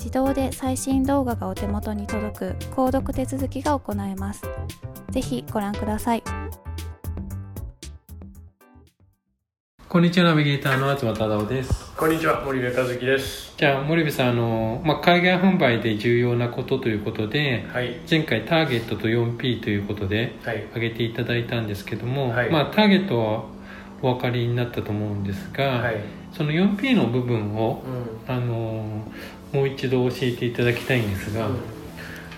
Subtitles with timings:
[0.00, 4.42] 自動で最新動画がお手元に届く購読手続きが行えます。
[5.10, 6.22] ぜひご覧ください。
[9.86, 11.92] こんにちは、ナビゲーターの東忠夫です。
[11.98, 13.52] こんにちは、森部和樹です。
[13.58, 23.44] じゃあ、森部さん、あの、まあ、海外販売で重要なことということで、はい、前回ターゲットと 4P ということで、はい、挙げていただいたんですけども、はい、まあ、ターゲットは
[24.00, 25.96] お分かりになったと思うんですが、はい、
[26.32, 27.82] その 4P の部分を、
[28.28, 29.04] うん、あの
[29.52, 31.56] もう一度教えていただきたいんですが、うん、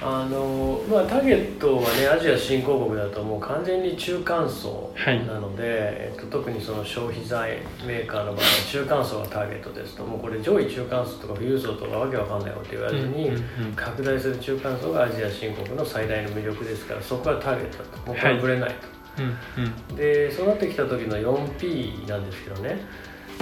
[0.03, 10.05] あのまあ、ターゲットはねアジア新興国だともう完全に中間層なので、はい、えっと、特にその消費財メーカーの場合は中間層がターゲットですと。
[10.05, 13.31] もうこれ上位中間層とか富裕層とかわけわかんないこと言わずに、
[13.77, 17.99] 拡大する中間層がアジア新興国の最大の魅力ですからそこはターゲットだと。
[18.07, 18.75] もうこれぶれないと。
[18.75, 19.02] はい
[19.97, 22.81] でそうなってきた時の 4P なんですけどね。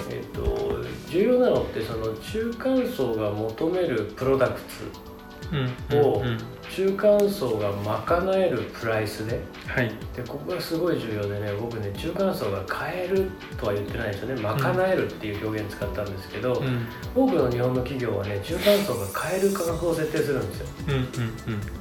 [0.08, 6.22] えーと、重要なのってその中間層が求めるプロダクツを
[6.70, 14.40] 中間層が賄えるプライスで,、はい、でここがすごい重要でね僕ね中間層が買えるとは言ってないですよね。
[14.40, 21.00] 賄えるっていう表現使ったんですけど、うん、多くの日本の企業はね中間層が買える価格を設定するんですよ、うんうん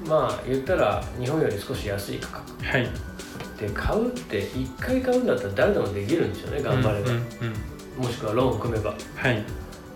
[0.03, 2.89] うん、まあ言ったら日本より少し安い価格、はい、
[3.59, 7.11] で買うって1回買うんだったら誰でもできるんですよね頑張れば、
[7.97, 8.95] もしくはローンを組めば。
[9.15, 9.43] はい。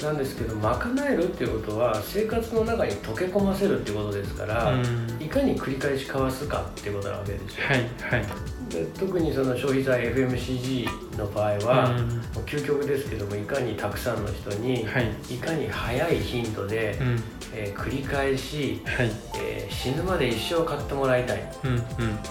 [0.01, 0.77] なんですけど賄
[1.09, 4.73] えるっていうことは生活の中に溶け込ませるっていうことですから、
[5.19, 8.25] いかに繰り返し交わすかっていうことなわけですよ、はいはい、
[8.73, 11.89] で特にその消費財 FMCG の場合は、
[12.33, 17.23] もう究極ですけどもいかにたくさんの人に、はい、いかに早い頻度で、うん、
[17.53, 19.11] えー、繰り返し、はい。
[19.37, 21.81] えー、死ぬまで一生買ってもらいたい、うんうん。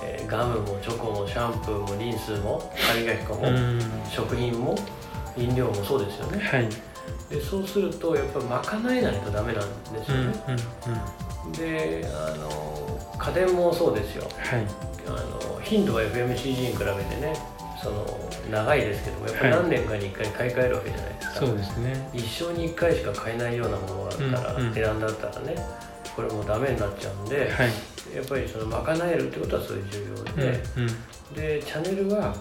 [0.03, 3.43] えー、ガムもチョコもシャンプーもリンスも歯磨き粉も、
[4.11, 4.77] 食品も
[5.37, 6.69] 飲料もそうですよね、はい、
[7.31, 12.82] でそうするとやっぱり賄えないとダメなんですよね、うんうんうん、であの
[13.23, 14.67] 家電もそうですよ、はい、
[15.07, 17.35] あの頻度は FMCG に比べてね
[17.81, 18.07] その
[18.51, 22.11] 長いですけどもやっぱ何年かに1回買い替えるわけじゃないですか、はい、そうですね。
[22.13, 25.57] 一生に1回しか買えないようなものがあったら、うんうん、値段だったらね
[26.15, 27.71] これもダメになっちゃうんで、はい、
[28.15, 32.35] やっぱりその賄えるってことはそういう重要で、うんうん、でチャンネルは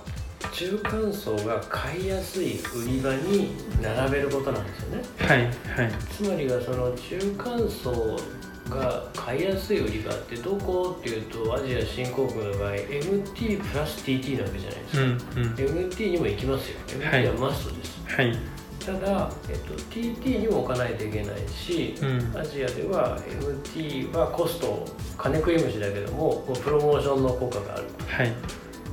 [0.51, 5.03] 中間層が買いやすい売り場に並べることなんですよね。
[5.17, 8.17] はいはい、つまりがその中間層
[8.69, 15.53] が買いやすい売り場ってどこっていうとアジア新興国の場合 MT プラス TT なわけじゃないですか、うんうん、
[15.89, 16.77] MT にも行きますよ。
[16.87, 18.37] MT はマストです、はい、
[18.79, 24.85] ただ、えっと、TT にも置かないといけないし、うん、アジアでは MT はコスト
[25.17, 28.33] 金食い虫だけどもプロモーションの効果がある、はい。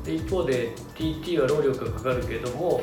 [0.05, 2.81] で一方で TT は労力がかかるけれども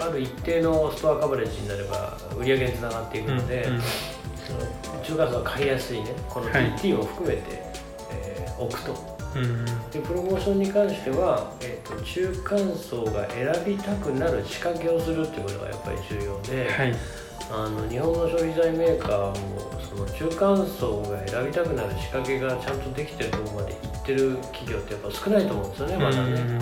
[0.00, 3.80] ある一定のストアカバレッジになれば売り上げにつながっていくので、うんうん、
[5.02, 6.10] 中華層が買いやすいね。
[6.28, 7.60] この TT を含めて、はい、
[8.12, 9.16] えー、置くと。
[9.34, 16.94] うん、でプロモーションに関しては、えーと、中間層が選びたくなる仕掛けをするっていうことがやっぱり重要で、はい、
[17.50, 26.60] あの日本の消費財メーカーもその中間層が選びたくなる仕掛けがちゃんとできてるところまでいってる企業ってやっぱ少ないと思うんですよねまだね。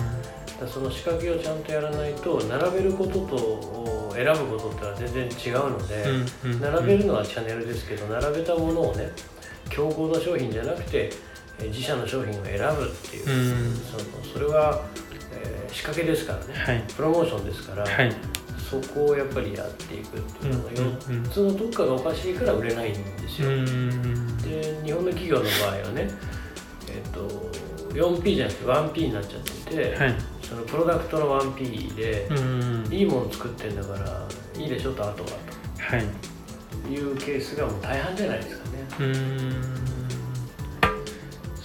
[0.59, 6.03] だその仕掛けをちゃんとやらないと並べることと選ぶことってのは全然違うので、
[6.43, 9.09] うんうん、並べるのはチャンネルですけど並べたものをね
[9.69, 11.09] 競合の商品じゃなくて
[11.59, 14.81] 自社の商品を選ぶっていう、うん、そのそれは、
[15.31, 18.13] えー、仕掛けですからね、はい、プロモーションですから、はい、
[18.69, 23.49] そこをやっぱりやっていくっていうのが4つのどっかがおかしいから売れないんですよ。
[24.43, 26.09] で日本の企業の場合はね、
[26.89, 27.51] えーと、
[27.93, 30.15] 4P じゃなくて 1P になっちゃってて、はい、
[30.47, 32.29] そのプロダクトの 1P で、
[32.95, 34.27] いいもの作ってんだから
[34.57, 35.35] いいでしょとあとはと、
[35.79, 38.71] はい、いうケースがもう大半じゃないですかね。
[38.99, 39.85] うん。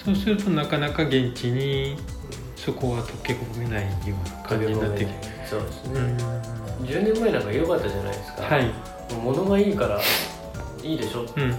[0.04, 1.98] そうするとなかなか現地に
[2.56, 5.40] そこは溶け込めないような感じになってきて。
[5.50, 8.72] そうですね、うん、10年前なんか良かったじゃないですか、はい、
[9.20, 10.00] 物がいいから
[10.82, 11.22] いいでしょ？
[11.22, 11.54] って言っ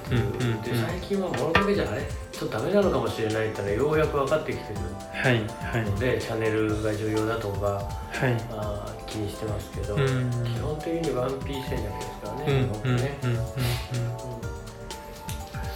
[0.64, 2.02] て、最近は物だけじゃない？
[2.32, 4.80] ちょっとダメなのかもしれないってのはようやく分かってきてる。
[4.80, 7.84] ので、はいはい、チャンネルが重要だとか、は
[8.28, 10.00] い、あ気にしてますけど、基
[10.60, 13.20] 本的に 1P 戦略ですからね、日本ね。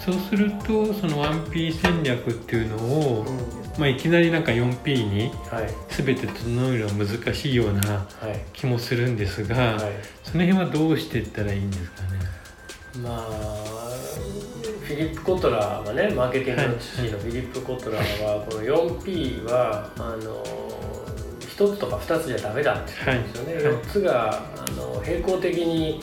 [0.04, 5.32] そうするとその 1P 戦略っていうのを、うん、まあ、いきなりなんか 4P に
[5.90, 8.08] 全て整えるのは難しいような
[8.54, 9.94] 気もするんですが、はいはい、
[10.24, 12.20] その辺はどうしていったらいいんですかね？
[13.02, 13.76] まあ
[14.84, 20.44] フィリップ・コトラーはねマーケティングの父のフィリップ・コトラーはこの 4P はあの
[21.42, 26.02] 1つとか2つじゃダメだって言うんですよね、はい、4つがあの並行的に、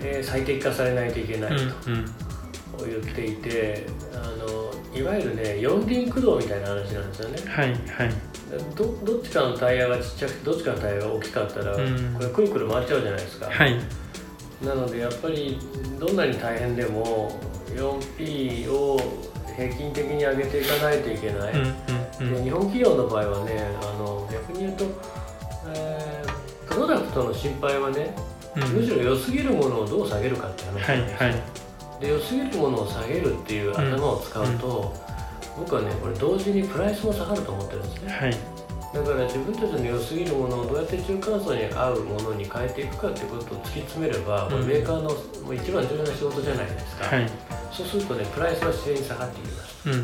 [0.00, 1.64] えー、最適化されないといけないと。
[2.82, 7.38] 言っていてあのいわゆるね四輪駆動みたいな話なんですよね。
[7.48, 8.14] はいはい。
[8.74, 13.46] どどっちかのタイヤがちっちゃくてどっちかのタイヤが大きかったら、うん、これくるくる回っちゃうじゃないですか。
[13.50, 13.80] はい、
[14.64, 15.58] なのでやっぱり
[15.98, 17.38] どんなに大変でも
[17.68, 18.98] 4P を
[19.56, 21.52] 平均的に上げていかないといけない。
[21.52, 21.74] うん
[22.20, 24.84] うん、で日本企業の場合はねあの逆に言うと、
[25.74, 28.14] えー、プロダクトの心配はね、
[28.72, 30.96] むしろ良すぎるものをどう下げるかって話ですよ。
[31.18, 31.42] はいはい。
[32.00, 34.94] で良すぎるものを下げるっていう頭を使うと、
[35.56, 38.36] うん、僕はねこれ同時にプライスも下がると思ってるんですね、はい、
[38.94, 47.28] だから自分たちの良すぎるものをどうやって中間層に合うものに変えていくかっていうことを突き詰めれば、これメーカーのもう一番重要な仕事じゃないですか、はい、
[47.72, 49.94] そうするとねプライスは自然に下がっていきます、うん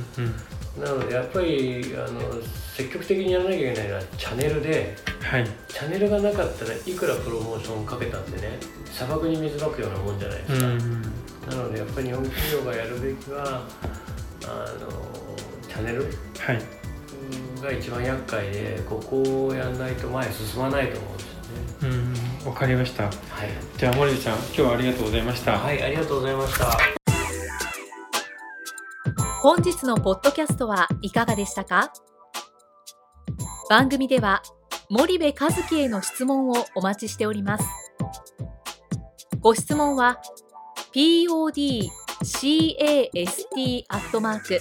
[0.78, 0.84] うん。
[0.84, 2.20] なのでやっぱりあの
[2.75, 8.58] 積極的にやらなきゃいけないのはチャンネルで、はい、チャンネルがなかったらいくらプロモーションかけたってね
[8.92, 11.02] 砂漠に水まくようなもんじゃないですか、うんうん。
[11.48, 13.62] なのでやっぱり日本企業がやるべきは
[14.44, 14.88] あの
[15.69, 16.10] チャンネル、はい、
[17.61, 21.95] が一番厄介でここをやらないと前進まないと思うんですよね。
[22.43, 23.05] うんわかりました。
[23.05, 23.12] はい。
[23.77, 25.59] じゃあ森ちゃん今日はありがとうございました。
[25.59, 26.79] はいありがとうございました。
[29.43, 31.93] 本日のポッドキャストはいかがでしたか？
[33.69, 34.43] 番組では
[34.89, 37.65] 森部和樹への質問をお待ちしております。
[39.41, 40.21] ご質問は
[40.93, 41.91] podcast
[43.89, 44.61] アットマーク